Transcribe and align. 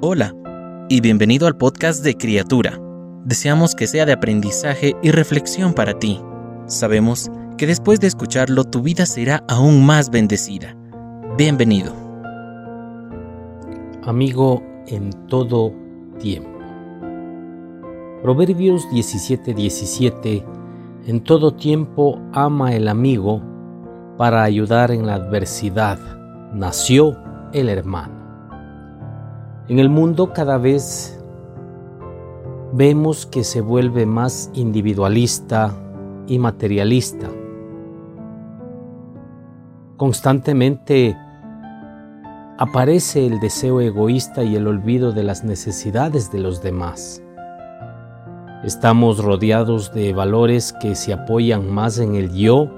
Hola 0.00 0.32
y 0.88 1.00
bienvenido 1.00 1.48
al 1.48 1.56
podcast 1.56 2.04
de 2.04 2.16
Criatura. 2.16 2.80
Deseamos 3.24 3.74
que 3.74 3.88
sea 3.88 4.06
de 4.06 4.12
aprendizaje 4.12 4.94
y 5.02 5.10
reflexión 5.10 5.74
para 5.74 5.98
ti. 5.98 6.20
Sabemos 6.66 7.28
que 7.56 7.66
después 7.66 7.98
de 7.98 8.06
escucharlo 8.06 8.62
tu 8.62 8.80
vida 8.80 9.06
será 9.06 9.42
aún 9.48 9.84
más 9.84 10.10
bendecida. 10.10 10.76
Bienvenido. 11.36 11.92
Amigo 14.04 14.62
en 14.86 15.10
todo 15.26 15.72
tiempo. 16.20 16.60
Proverbios 18.22 18.86
17:17 18.92 19.52
17, 19.52 20.44
En 21.08 21.24
todo 21.24 21.54
tiempo 21.54 22.20
ama 22.32 22.72
el 22.72 22.86
amigo 22.86 23.42
para 24.16 24.44
ayudar 24.44 24.92
en 24.92 25.06
la 25.06 25.14
adversidad. 25.14 25.98
Nació 26.54 27.16
el 27.52 27.68
hermano. 27.68 28.17
En 29.68 29.78
el 29.78 29.90
mundo 29.90 30.32
cada 30.32 30.56
vez 30.56 31.22
vemos 32.72 33.26
que 33.26 33.44
se 33.44 33.60
vuelve 33.60 34.06
más 34.06 34.50
individualista 34.54 35.74
y 36.26 36.38
materialista. 36.38 37.28
Constantemente 39.98 41.14
aparece 42.56 43.26
el 43.26 43.40
deseo 43.40 43.82
egoísta 43.82 44.42
y 44.42 44.56
el 44.56 44.66
olvido 44.66 45.12
de 45.12 45.24
las 45.24 45.44
necesidades 45.44 46.32
de 46.32 46.38
los 46.38 46.62
demás. 46.62 47.22
Estamos 48.64 49.22
rodeados 49.22 49.92
de 49.92 50.14
valores 50.14 50.74
que 50.80 50.94
se 50.94 51.12
apoyan 51.12 51.70
más 51.70 51.98
en 51.98 52.14
el 52.14 52.32
yo 52.32 52.70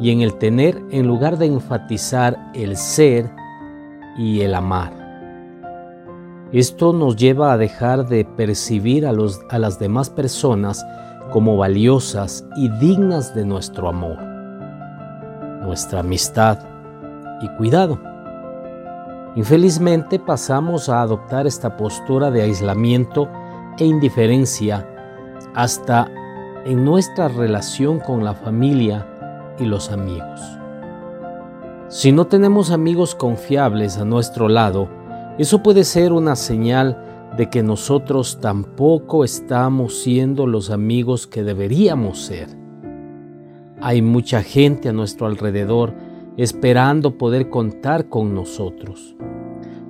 y 0.00 0.10
en 0.10 0.22
el 0.22 0.38
tener 0.38 0.80
en 0.90 1.06
lugar 1.06 1.36
de 1.36 1.46
enfatizar 1.46 2.50
el 2.54 2.78
ser 2.78 3.30
y 4.16 4.40
el 4.40 4.54
amar. 4.54 5.03
Esto 6.52 6.92
nos 6.92 7.16
lleva 7.16 7.52
a 7.52 7.58
dejar 7.58 8.06
de 8.06 8.24
percibir 8.24 9.06
a, 9.06 9.12
los, 9.12 9.40
a 9.50 9.58
las 9.58 9.78
demás 9.78 10.10
personas 10.10 10.84
como 11.32 11.56
valiosas 11.56 12.46
y 12.56 12.68
dignas 12.68 13.34
de 13.34 13.44
nuestro 13.44 13.88
amor, 13.88 14.22
nuestra 15.62 16.00
amistad 16.00 16.58
y 17.40 17.48
cuidado. 17.56 17.98
Infelizmente 19.36 20.20
pasamos 20.20 20.88
a 20.88 21.02
adoptar 21.02 21.46
esta 21.46 21.76
postura 21.76 22.30
de 22.30 22.42
aislamiento 22.42 23.28
e 23.78 23.84
indiferencia 23.84 24.86
hasta 25.54 26.08
en 26.64 26.84
nuestra 26.84 27.28
relación 27.28 27.98
con 27.98 28.24
la 28.24 28.34
familia 28.34 29.06
y 29.58 29.64
los 29.64 29.90
amigos. 29.90 30.40
Si 31.88 32.12
no 32.12 32.26
tenemos 32.26 32.70
amigos 32.70 33.14
confiables 33.14 33.98
a 33.98 34.04
nuestro 34.04 34.48
lado, 34.48 34.88
eso 35.38 35.62
puede 35.62 35.84
ser 35.84 36.12
una 36.12 36.36
señal 36.36 37.30
de 37.36 37.50
que 37.50 37.62
nosotros 37.62 38.38
tampoco 38.40 39.24
estamos 39.24 40.00
siendo 40.02 40.46
los 40.46 40.70
amigos 40.70 41.26
que 41.26 41.42
deberíamos 41.42 42.20
ser. 42.20 42.48
Hay 43.80 44.02
mucha 44.02 44.42
gente 44.42 44.88
a 44.88 44.92
nuestro 44.92 45.26
alrededor 45.26 45.92
esperando 46.36 47.18
poder 47.18 47.50
contar 47.50 48.08
con 48.08 48.34
nosotros. 48.34 49.16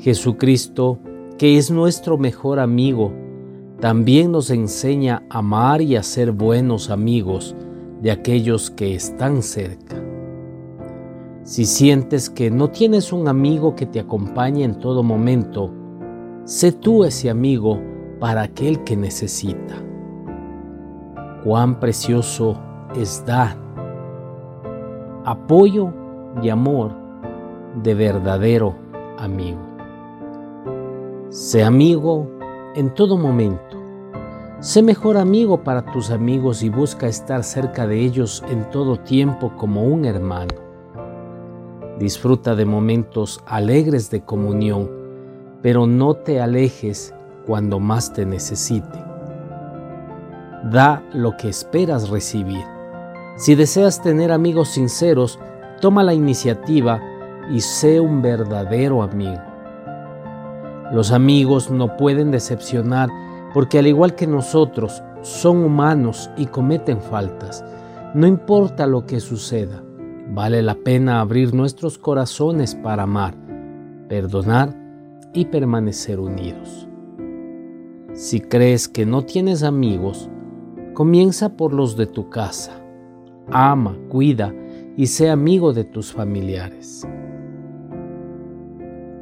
Jesucristo, 0.00 0.98
que 1.38 1.58
es 1.58 1.70
nuestro 1.70 2.16
mejor 2.16 2.58
amigo, 2.58 3.12
también 3.80 4.32
nos 4.32 4.50
enseña 4.50 5.22
a 5.28 5.38
amar 5.38 5.82
y 5.82 5.96
a 5.96 6.02
ser 6.02 6.32
buenos 6.32 6.88
amigos 6.88 7.54
de 8.00 8.10
aquellos 8.10 8.70
que 8.70 8.94
están 8.94 9.42
cerca. 9.42 10.05
Si 11.46 11.64
sientes 11.64 12.28
que 12.28 12.50
no 12.50 12.70
tienes 12.70 13.12
un 13.12 13.28
amigo 13.28 13.76
que 13.76 13.86
te 13.86 14.00
acompañe 14.00 14.64
en 14.64 14.80
todo 14.80 15.04
momento, 15.04 15.70
sé 16.42 16.72
tú 16.72 17.04
ese 17.04 17.30
amigo 17.30 17.80
para 18.18 18.42
aquel 18.42 18.82
que 18.82 18.96
necesita. 18.96 19.76
Cuán 21.44 21.78
precioso 21.78 22.60
es 22.96 23.24
dar 23.24 23.56
apoyo 25.24 25.92
y 26.42 26.48
amor 26.48 26.90
de 27.80 27.94
verdadero 27.94 28.74
amigo. 29.16 29.60
Sé 31.28 31.62
amigo 31.62 32.28
en 32.74 32.92
todo 32.92 33.16
momento. 33.16 33.76
Sé 34.58 34.82
mejor 34.82 35.16
amigo 35.16 35.62
para 35.62 35.92
tus 35.92 36.10
amigos 36.10 36.64
y 36.64 36.70
busca 36.70 37.06
estar 37.06 37.44
cerca 37.44 37.86
de 37.86 38.00
ellos 38.00 38.42
en 38.50 38.68
todo 38.70 38.96
tiempo 38.96 39.52
como 39.56 39.84
un 39.84 40.06
hermano. 40.06 40.65
Disfruta 41.98 42.54
de 42.54 42.66
momentos 42.66 43.40
alegres 43.46 44.10
de 44.10 44.20
comunión, 44.20 44.90
pero 45.62 45.86
no 45.86 46.14
te 46.14 46.40
alejes 46.40 47.14
cuando 47.46 47.80
más 47.80 48.12
te 48.12 48.26
necesite. 48.26 49.02
Da 50.70 51.02
lo 51.12 51.36
que 51.36 51.48
esperas 51.48 52.10
recibir. 52.10 52.64
Si 53.36 53.54
deseas 53.54 54.02
tener 54.02 54.30
amigos 54.30 54.68
sinceros, 54.70 55.38
toma 55.80 56.02
la 56.02 56.12
iniciativa 56.12 57.00
y 57.50 57.60
sé 57.60 58.00
un 58.00 58.20
verdadero 58.20 59.02
amigo. 59.02 59.40
Los 60.92 61.12
amigos 61.12 61.70
no 61.70 61.96
pueden 61.96 62.30
decepcionar 62.30 63.08
porque 63.54 63.78
al 63.78 63.86
igual 63.86 64.14
que 64.14 64.26
nosotros, 64.26 65.02
son 65.22 65.64
humanos 65.64 66.30
y 66.36 66.46
cometen 66.46 67.00
faltas. 67.00 67.64
No 68.14 68.26
importa 68.26 68.86
lo 68.86 69.06
que 69.06 69.18
suceda, 69.18 69.82
Vale 70.28 70.60
la 70.60 70.74
pena 70.74 71.20
abrir 71.20 71.54
nuestros 71.54 71.98
corazones 71.98 72.74
para 72.74 73.04
amar, 73.04 73.36
perdonar 74.08 74.76
y 75.32 75.44
permanecer 75.44 76.18
unidos. 76.18 76.88
Si 78.12 78.40
crees 78.40 78.88
que 78.88 79.06
no 79.06 79.22
tienes 79.22 79.62
amigos, 79.62 80.28
comienza 80.94 81.56
por 81.56 81.72
los 81.72 81.96
de 81.96 82.06
tu 82.06 82.28
casa. 82.28 82.72
Ama, 83.52 83.96
cuida 84.08 84.52
y 84.96 85.06
sé 85.06 85.30
amigo 85.30 85.72
de 85.72 85.84
tus 85.84 86.12
familiares. 86.12 87.06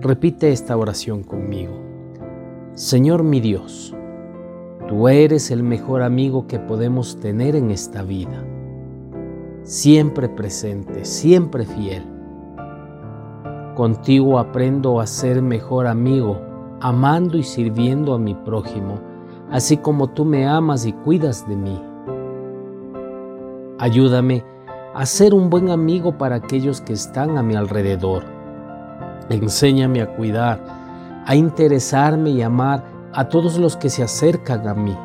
Repite 0.00 0.53
esta 0.53 0.75
oración 0.75 1.22
conmigo. 1.22 1.75
Señor 2.72 3.25
mi 3.25 3.41
Dios, 3.41 3.94
tú 4.88 5.09
eres 5.09 5.50
el 5.50 5.62
mejor 5.62 6.03
amigo 6.03 6.47
que 6.47 6.59
podemos 6.59 7.20
tener 7.20 7.56
en 7.56 7.70
esta 7.70 8.03
vida 8.03 8.43
siempre 9.64 10.28
presente, 10.28 11.04
siempre 11.04 11.64
fiel. 11.64 12.06
Contigo 13.75 14.38
aprendo 14.38 15.00
a 15.00 15.06
ser 15.06 15.42
mejor 15.42 15.86
amigo, 15.86 16.38
amando 16.80 17.38
y 17.38 17.42
sirviendo 17.42 18.14
a 18.14 18.19
mi 18.19 18.34
prójimo, 18.34 19.00
así 19.50 19.78
como 19.78 20.08
tú 20.10 20.25
me 20.25 20.47
amas 20.47 20.86
y 20.86 20.92
cuidas 20.92 21.48
de 21.48 21.56
mí. 21.56 21.82
Ayúdame 23.78 24.44
a 24.94 25.04
ser 25.06 25.34
un 25.34 25.50
buen 25.50 25.70
amigo 25.70 26.16
para 26.16 26.36
aquellos 26.36 26.81
que 26.81 26.92
están 26.92 27.36
a 27.36 27.42
mi 27.42 27.56
alrededor. 27.56 28.22
Enséñame 29.31 30.02
a 30.02 30.14
cuidar, 30.14 30.60
a 31.26 31.34
interesarme 31.34 32.31
y 32.31 32.42
amar 32.42 32.84
a 33.12 33.28
todos 33.28 33.58
los 33.58 33.76
que 33.76 33.88
se 33.88 34.02
acercan 34.02 34.69
a 34.69 34.75
mí 34.75 34.96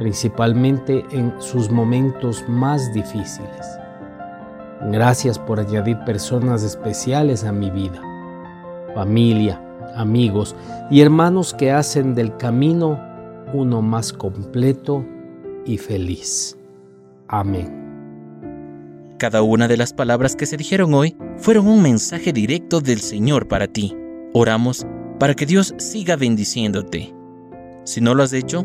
principalmente 0.00 1.04
en 1.10 1.34
sus 1.38 1.70
momentos 1.70 2.42
más 2.48 2.90
difíciles. 2.94 3.78
Gracias 4.90 5.38
por 5.38 5.60
añadir 5.60 5.98
personas 6.06 6.62
especiales 6.62 7.44
a 7.44 7.52
mi 7.52 7.70
vida, 7.70 8.00
familia, 8.94 9.62
amigos 9.94 10.56
y 10.90 11.02
hermanos 11.02 11.52
que 11.52 11.70
hacen 11.70 12.14
del 12.14 12.34
camino 12.38 12.98
uno 13.52 13.82
más 13.82 14.10
completo 14.14 15.04
y 15.66 15.76
feliz. 15.76 16.56
Amén. 17.28 17.76
Cada 19.18 19.42
una 19.42 19.68
de 19.68 19.76
las 19.76 19.92
palabras 19.92 20.34
que 20.34 20.46
se 20.46 20.56
dijeron 20.56 20.94
hoy 20.94 21.14
fueron 21.36 21.68
un 21.68 21.82
mensaje 21.82 22.32
directo 22.32 22.80
del 22.80 23.00
Señor 23.00 23.48
para 23.48 23.66
ti. 23.66 23.94
Oramos 24.32 24.86
para 25.18 25.34
que 25.34 25.44
Dios 25.44 25.74
siga 25.76 26.16
bendiciéndote. 26.16 27.14
Si 27.84 28.00
no 28.00 28.14
lo 28.14 28.22
has 28.22 28.32
hecho, 28.32 28.64